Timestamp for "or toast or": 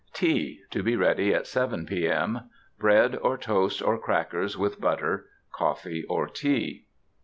3.21-3.99